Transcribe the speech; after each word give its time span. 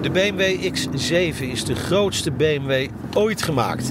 De 0.00 0.10
BMW 0.10 0.72
X7 0.74 1.42
is 1.50 1.64
de 1.64 1.74
grootste 1.74 2.30
BMW 2.30 2.88
ooit 3.14 3.42
gemaakt. 3.42 3.90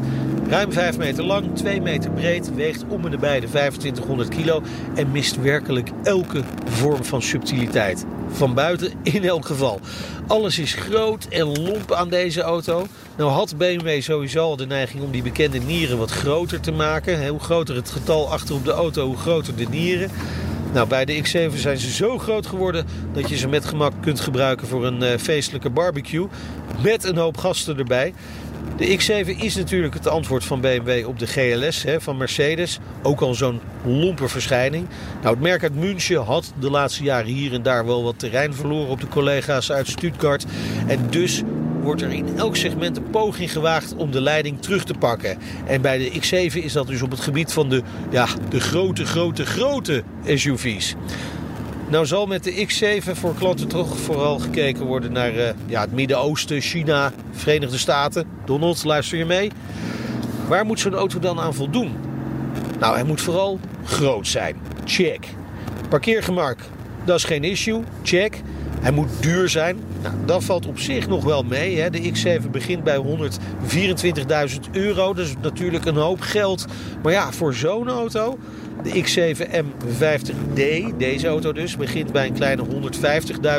Ruim 0.49 0.71
5 0.71 0.97
meter 0.97 1.23
lang, 1.23 1.55
2 1.55 1.81
meter 1.81 2.11
breed, 2.11 2.55
weegt 2.55 2.83
om 2.87 3.05
en 3.05 3.11
nabij 3.11 3.39
de 3.39 3.47
2500 3.47 4.29
kilo 4.29 4.61
en 4.95 5.11
mist 5.11 5.41
werkelijk 5.41 5.89
elke 6.03 6.43
vorm 6.65 7.03
van 7.03 7.21
subtiliteit. 7.21 8.05
Van 8.29 8.53
buiten 8.53 8.91
in 9.03 9.23
elk 9.23 9.45
geval. 9.45 9.79
Alles 10.27 10.59
is 10.59 10.73
groot 10.73 11.25
en 11.25 11.61
lomp 11.61 11.91
aan 11.91 12.09
deze 12.09 12.41
auto. 12.41 12.87
Nou 13.17 13.31
had 13.31 13.57
BMW 13.57 14.01
sowieso 14.01 14.43
al 14.43 14.55
de 14.55 14.67
neiging 14.67 15.03
om 15.03 15.11
die 15.11 15.23
bekende 15.23 15.59
nieren 15.59 15.97
wat 15.97 16.11
groter 16.11 16.59
te 16.59 16.71
maken. 16.71 17.27
Hoe 17.27 17.39
groter 17.39 17.75
het 17.75 17.89
getal 17.89 18.31
achter 18.31 18.55
op 18.55 18.65
de 18.65 18.71
auto, 18.71 19.05
hoe 19.05 19.17
groter 19.17 19.55
de 19.55 19.67
nieren. 19.69 20.11
Nou, 20.73 20.87
bij 20.87 21.05
de 21.05 21.15
X7 21.17 21.55
zijn 21.55 21.77
ze 21.77 21.91
zo 21.91 22.17
groot 22.17 22.45
geworden 22.45 22.85
dat 23.13 23.29
je 23.29 23.37
ze 23.37 23.47
met 23.47 23.65
gemak 23.65 23.93
kunt 24.01 24.19
gebruiken 24.19 24.67
voor 24.67 24.85
een 24.85 25.03
uh, 25.03 25.09
feestelijke 25.17 25.69
barbecue. 25.69 26.27
Met 26.83 27.03
een 27.03 27.17
hoop 27.17 27.37
gasten 27.37 27.77
erbij. 27.77 28.13
De 28.77 28.97
X7 28.97 29.37
is 29.37 29.55
natuurlijk 29.55 29.93
het 29.93 30.07
antwoord 30.07 30.43
van 30.43 30.61
BMW 30.61 31.07
op 31.07 31.19
de 31.19 31.27
GLS 31.27 31.83
hè, 31.83 32.01
van 32.01 32.17
Mercedes. 32.17 32.79
Ook 33.01 33.21
al 33.21 33.33
zo'n 33.33 33.59
lompe 33.85 34.27
verschijning. 34.27 34.87
Nou, 35.21 35.33
het 35.33 35.43
merk 35.43 35.63
uit 35.63 35.75
München 35.75 36.23
had 36.23 36.53
de 36.59 36.69
laatste 36.69 37.03
jaren 37.03 37.31
hier 37.31 37.53
en 37.53 37.61
daar 37.61 37.85
wel 37.85 38.03
wat 38.03 38.19
terrein 38.19 38.53
verloren 38.53 38.89
op 38.89 38.99
de 39.01 39.07
collega's 39.07 39.71
uit 39.71 39.87
Stuttgart. 39.87 40.45
En 40.87 41.07
dus 41.09 41.43
wordt 41.81 42.01
er 42.01 42.11
in 42.11 42.37
elk 42.37 42.55
segment 42.55 42.97
een 42.97 43.09
poging 43.09 43.51
gewaagd 43.51 43.95
om 43.95 44.11
de 44.11 44.21
leiding 44.21 44.61
terug 44.61 44.83
te 44.83 44.93
pakken. 44.93 45.37
En 45.65 45.81
bij 45.81 45.97
de 45.97 46.11
X7 46.11 46.63
is 46.63 46.73
dat 46.73 46.87
dus 46.87 47.01
op 47.01 47.11
het 47.11 47.19
gebied 47.19 47.53
van 47.53 47.69
de, 47.69 47.83
ja, 48.09 48.27
de 48.49 48.59
grote, 48.59 49.05
grote, 49.05 49.45
grote 49.45 50.03
SUV's. 50.25 50.95
Nou 51.89 52.05
zal 52.05 52.25
met 52.25 52.43
de 52.43 52.67
X7 52.67 53.11
voor 53.11 53.33
klanten 53.33 53.67
toch 53.67 53.97
vooral 53.97 54.39
gekeken 54.39 54.85
worden 54.85 55.11
naar 55.11 55.35
uh, 55.35 55.49
ja, 55.65 55.81
het 55.81 55.91
Midden-Oosten, 55.91 56.61
China, 56.61 57.11
Verenigde 57.31 57.77
Staten. 57.77 58.27
Donald, 58.45 58.83
luister 58.83 59.17
je 59.17 59.25
mee? 59.25 59.51
Waar 60.47 60.65
moet 60.65 60.79
zo'n 60.79 60.93
auto 60.93 61.19
dan 61.19 61.39
aan 61.39 61.53
voldoen? 61.53 61.95
Nou, 62.79 62.93
hij 62.93 63.03
moet 63.03 63.21
vooral 63.21 63.59
groot 63.83 64.27
zijn. 64.27 64.55
Check. 64.85 65.27
Parkeergemak, 65.89 66.57
dat 67.05 67.17
is 67.17 67.23
geen 67.23 67.43
issue. 67.43 67.81
Check. 68.03 68.41
Hij 68.81 68.91
moet 68.91 69.09
duur 69.19 69.49
zijn. 69.49 69.77
Nou, 70.01 70.15
dat 70.25 70.43
valt 70.43 70.67
op 70.67 70.79
zich 70.79 71.07
nog 71.07 71.23
wel 71.23 71.43
mee. 71.43 71.79
Hè. 71.79 71.89
De 71.89 72.11
X7 72.11 72.49
begint 72.51 72.83
bij 72.83 72.97
124.000 72.97 74.59
euro. 74.71 75.13
Dat 75.13 75.25
is 75.25 75.33
natuurlijk 75.41 75.85
een 75.85 75.95
hoop 75.95 76.21
geld. 76.21 76.65
Maar 77.03 77.11
ja, 77.11 77.31
voor 77.31 77.53
zo'n 77.53 77.89
auto... 77.89 78.37
De 78.83 79.03
X7 79.03 79.47
M50D, 79.65 80.61
deze 80.97 81.27
auto 81.27 81.53
dus, 81.53 81.77
begint 81.77 82.11
bij 82.11 82.27
een 82.27 82.33
kleine 82.33 82.63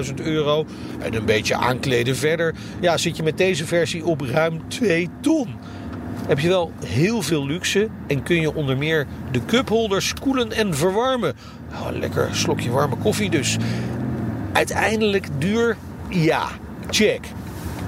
150.000 0.07 0.15
euro. 0.23 0.67
En 0.99 1.15
een 1.15 1.25
beetje 1.25 1.55
aankleden 1.55 2.17
verder, 2.17 2.55
ja, 2.81 2.97
zit 2.97 3.17
je 3.17 3.23
met 3.23 3.39
deze 3.39 3.67
versie 3.67 4.05
op 4.05 4.21
ruim 4.21 4.69
2 4.69 5.09
ton. 5.21 5.49
Heb 6.27 6.39
je 6.39 6.49
wel 6.49 6.73
heel 6.85 7.23
veel 7.23 7.47
luxe 7.47 7.89
en 8.07 8.23
kun 8.23 8.41
je 8.41 8.55
onder 8.55 8.77
meer 8.77 9.07
de 9.31 9.45
cupholders 9.45 10.15
koelen 10.15 10.53
en 10.53 10.75
verwarmen. 10.75 11.35
Oh, 11.73 11.99
lekker 11.99 12.29
slokje 12.33 12.71
warme 12.71 12.97
koffie 12.97 13.31
dus. 13.31 13.57
Uiteindelijk 14.53 15.29
duur, 15.39 15.77
ja, 16.09 16.49
check. 16.91 17.21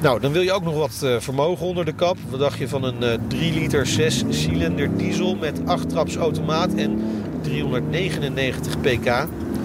Nou, 0.03 0.21
dan 0.21 0.33
wil 0.33 0.43
je 0.43 0.53
ook 0.53 0.63
nog 0.63 0.75
wat 0.75 1.01
uh, 1.05 1.17
vermogen 1.19 1.67
onder 1.67 1.85
de 1.85 1.93
kap. 1.93 2.17
Wat 2.29 2.41
dacht 2.41 2.59
je 2.59 2.69
van 2.69 2.85
een 2.85 3.03
uh, 3.03 3.19
3 3.29 3.53
liter 3.53 3.87
6 3.87 4.25
cilinder 4.29 4.97
diesel 4.97 5.37
met 5.37 5.61
8 5.67 5.89
traps 5.89 6.17
automaat 6.17 6.75
en 6.75 7.03
399 7.41 8.81
pk? 8.81 9.07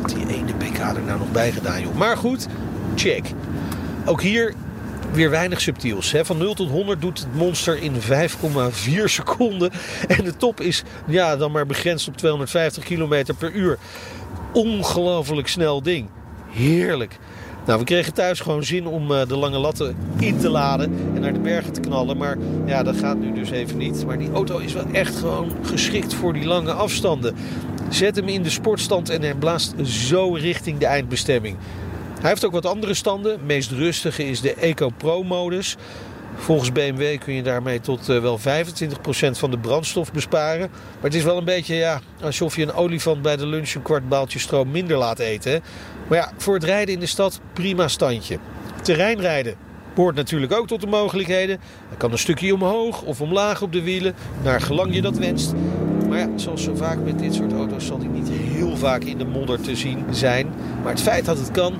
Had 0.01 0.09
die 0.15 0.27
ene 0.27 0.53
pk 0.53 0.77
er 0.77 1.01
nou 1.05 1.19
nog 1.19 1.31
bij 1.31 1.51
gedaan, 1.51 1.81
joh. 1.81 1.95
Maar 1.95 2.17
goed, 2.17 2.47
check. 2.95 3.25
Ook 4.05 4.21
hier 4.21 4.53
weer 5.11 5.29
weinig 5.29 5.61
subtiels. 5.61 6.11
Hè. 6.11 6.25
Van 6.25 6.37
0 6.37 6.53
tot 6.53 6.69
100 6.69 7.01
doet 7.01 7.19
het 7.19 7.33
monster 7.33 7.81
in 7.81 7.93
5,4 7.93 9.03
seconden. 9.03 9.71
En 10.17 10.23
de 10.23 10.37
top 10.37 10.61
is 10.61 10.83
ja, 11.07 11.37
dan 11.37 11.51
maar 11.51 11.65
begrensd 11.65 12.07
op 12.07 12.17
250 12.17 12.83
km 12.83 13.23
per 13.37 13.51
uur. 13.51 13.77
Ongelooflijk 14.53 15.47
snel 15.47 15.81
ding. 15.81 16.07
Heerlijk. 16.49 17.17
Nou, 17.67 17.79
we 17.79 17.85
kregen 17.85 18.13
thuis 18.13 18.39
gewoon 18.39 18.63
zin 18.63 18.87
om 18.87 19.11
uh, 19.11 19.25
de 19.27 19.37
lange 19.37 19.57
latten 19.57 19.95
in 20.19 20.37
te 20.37 20.49
laden 20.49 20.93
en 21.15 21.21
naar 21.21 21.33
de 21.33 21.39
bergen 21.39 21.73
te 21.73 21.79
knallen. 21.79 22.17
Maar 22.17 22.37
ja, 22.65 22.83
dat 22.83 22.97
gaat 22.97 23.17
nu 23.17 23.33
dus 23.33 23.49
even 23.49 23.77
niet. 23.77 24.05
Maar 24.05 24.17
die 24.17 24.31
auto 24.31 24.57
is 24.57 24.73
wel 24.73 24.85
echt 24.91 25.15
gewoon 25.15 25.51
geschikt 25.61 26.13
voor 26.13 26.33
die 26.33 26.45
lange 26.45 26.71
afstanden. 26.71 27.35
Zet 27.89 28.15
hem 28.15 28.27
in 28.27 28.43
de 28.43 28.49
sportstand 28.49 29.09
en 29.09 29.21
hij 29.21 29.35
blaast 29.35 29.73
zo 29.83 30.33
richting 30.33 30.77
de 30.77 30.85
eindbestemming. 30.85 31.57
Hij 32.27 32.35
heeft 32.35 32.47
ook 32.47 32.63
wat 32.63 32.73
andere 32.73 32.93
standen. 32.93 33.39
Meest 33.45 33.71
rustige 33.71 34.29
is 34.29 34.41
de 34.41 34.53
Eco 34.53 34.89
Pro 34.97 35.23
modus. 35.23 35.75
Volgens 36.35 36.71
BMW 36.71 37.17
kun 37.19 37.33
je 37.33 37.43
daarmee 37.43 37.79
tot 37.79 38.09
uh, 38.09 38.21
wel 38.21 38.39
25% 38.39 38.41
van 39.31 39.51
de 39.51 39.57
brandstof 39.57 40.11
besparen. 40.11 40.69
Maar 40.69 41.01
het 41.01 41.13
is 41.13 41.23
wel 41.23 41.37
een 41.37 41.45
beetje 41.45 41.75
ja, 41.75 42.01
alsof 42.21 42.55
je 42.55 42.61
een 42.61 42.73
olifant 42.73 43.21
bij 43.21 43.35
de 43.35 43.45
lunch 43.45 43.73
een 43.73 43.81
kwart 43.81 44.09
baaltje 44.09 44.39
stroom 44.39 44.71
minder 44.71 44.97
laat 44.97 45.19
eten. 45.19 45.61
Maar 46.07 46.17
ja, 46.17 46.31
voor 46.37 46.53
het 46.53 46.63
rijden 46.63 46.93
in 46.93 46.99
de 46.99 47.05
stad 47.05 47.39
prima 47.53 47.87
standje. 47.87 48.37
Terreinrijden 48.81 49.55
hoort 49.95 50.15
natuurlijk 50.15 50.53
ook 50.53 50.67
tot 50.67 50.81
de 50.81 50.87
mogelijkheden. 50.87 51.59
Er 51.91 51.97
kan 51.97 52.11
een 52.11 52.17
stukje 52.17 52.53
omhoog 52.53 53.01
of 53.01 53.21
omlaag 53.21 53.61
op 53.61 53.71
de 53.71 53.81
wielen, 53.81 54.15
naar 54.43 54.61
gelang 54.61 54.95
je 54.95 55.01
dat 55.01 55.17
wenst. 55.17 55.53
Maar 56.09 56.19
ja, 56.19 56.27
zoals 56.35 56.63
zo 56.63 56.75
vaak 56.75 56.97
met 57.03 57.19
dit 57.19 57.33
soort 57.33 57.53
auto's 57.53 57.85
zal 57.85 57.97
die 57.97 58.09
niet 58.09 58.29
heel 58.29 58.77
vaak 58.77 59.03
in 59.03 59.17
de 59.17 59.25
modder 59.25 59.61
te 59.61 59.75
zien 59.75 60.05
zijn. 60.11 60.47
Maar 60.83 60.91
het 60.91 61.01
feit 61.01 61.25
dat 61.25 61.37
het 61.37 61.51
kan, 61.51 61.73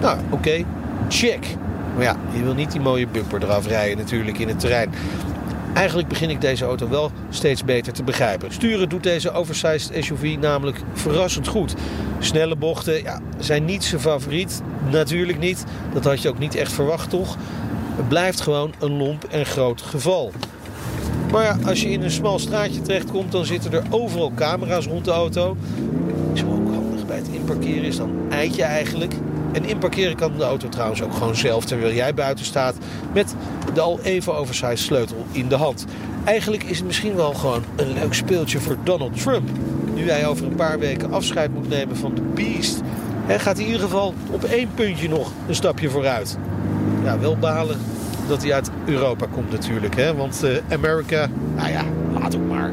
nou 0.00 0.18
oké, 0.30 0.64
check. 1.08 1.46
Maar 1.94 2.04
ja, 2.04 2.16
je 2.32 2.42
wil 2.42 2.54
niet 2.54 2.72
die 2.72 2.80
mooie 2.80 3.06
bumper 3.06 3.42
eraf 3.42 3.66
rijden 3.66 3.98
natuurlijk 3.98 4.38
in 4.38 4.48
het 4.48 4.60
terrein. 4.60 4.90
Eigenlijk 5.74 6.08
begin 6.08 6.30
ik 6.30 6.40
deze 6.40 6.64
auto 6.64 6.88
wel 6.88 7.10
steeds 7.30 7.64
beter 7.64 7.92
te 7.92 8.02
begrijpen. 8.02 8.52
Sturen 8.52 8.88
doet 8.88 9.02
deze 9.02 9.32
oversized 9.32 10.04
SUV 10.04 10.36
namelijk 10.40 10.80
verrassend 10.92 11.46
goed. 11.46 11.74
Snelle 12.18 12.56
bochten 12.56 13.02
ja, 13.02 13.20
zijn 13.38 13.64
niet 13.64 13.84
zijn 13.84 14.00
favoriet. 14.00 14.62
Natuurlijk 14.90 15.38
niet. 15.38 15.64
Dat 15.92 16.04
had 16.04 16.22
je 16.22 16.28
ook 16.28 16.38
niet 16.38 16.54
echt 16.54 16.72
verwacht 16.72 17.10
toch? 17.10 17.36
Het 17.96 18.08
blijft 18.08 18.40
gewoon 18.40 18.74
een 18.78 18.96
lomp 18.96 19.24
en 19.24 19.46
groot 19.46 19.82
geval. 19.82 20.32
Maar 21.30 21.44
ja, 21.44 21.58
als 21.66 21.82
je 21.82 21.88
in 21.88 22.02
een 22.02 22.10
smal 22.10 22.38
straatje 22.38 22.82
terechtkomt, 22.82 23.32
dan 23.32 23.44
zitten 23.44 23.72
er 23.72 23.82
overal 23.90 24.32
camera's 24.34 24.86
rond 24.86 25.04
de 25.04 25.10
auto. 25.10 25.56
Zo 26.32 26.46
ook 26.46 26.74
handig 26.74 27.06
bij 27.06 27.16
het 27.16 27.28
inparkeren 27.28 27.84
is, 27.84 27.96
dan 27.96 28.10
eet 28.30 28.54
je 28.54 28.62
eigenlijk. 28.62 29.14
En 29.54 29.64
inparkeren 29.64 30.16
kan 30.16 30.36
de 30.36 30.44
auto 30.44 30.68
trouwens 30.68 31.02
ook 31.02 31.14
gewoon 31.14 31.36
zelf 31.36 31.64
terwijl 31.64 31.94
jij 31.94 32.14
buiten 32.14 32.44
staat 32.44 32.76
met 33.12 33.34
de 33.74 33.80
al 33.80 34.00
even 34.02 34.36
oversized 34.36 34.78
sleutel 34.78 35.26
in 35.32 35.48
de 35.48 35.56
hand. 35.56 35.84
Eigenlijk 36.24 36.62
is 36.62 36.76
het 36.76 36.86
misschien 36.86 37.14
wel 37.14 37.34
gewoon 37.34 37.64
een 37.76 37.92
leuk 37.92 38.14
speeltje 38.14 38.60
voor 38.60 38.76
Donald 38.82 39.20
Trump. 39.22 39.48
Nu 39.94 40.10
hij 40.10 40.26
over 40.26 40.46
een 40.46 40.54
paar 40.54 40.78
weken 40.78 41.12
afscheid 41.12 41.54
moet 41.54 41.68
nemen 41.68 41.96
van 41.96 42.14
de 42.14 42.20
Beast, 42.20 42.82
hij 43.26 43.38
gaat 43.38 43.58
in 43.58 43.66
ieder 43.66 43.80
geval 43.80 44.14
op 44.30 44.44
één 44.44 44.68
puntje 44.74 45.08
nog 45.08 45.32
een 45.48 45.54
stapje 45.54 45.90
vooruit. 45.90 46.38
Ja, 47.04 47.18
wel 47.18 47.36
balen 47.36 47.78
dat 48.28 48.42
hij 48.42 48.54
uit 48.54 48.70
Europa 48.84 49.26
komt 49.32 49.50
natuurlijk. 49.50 49.96
Hè? 49.96 50.14
Want 50.14 50.44
uh, 50.44 50.50
Amerika, 50.68 51.28
nou 51.56 51.70
ja, 51.70 51.84
laat 52.20 52.36
ook 52.36 52.48
maar. 52.48 52.72